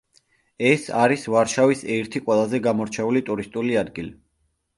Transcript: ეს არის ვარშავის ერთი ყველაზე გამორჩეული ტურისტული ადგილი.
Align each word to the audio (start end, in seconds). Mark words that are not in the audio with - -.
ეს 0.69 0.85
არის 1.01 1.25
ვარშავის 1.33 1.83
ერთი 1.97 2.23
ყველაზე 2.25 2.61
გამორჩეული 2.69 3.23
ტურისტული 3.29 3.79
ადგილი. 3.85 4.13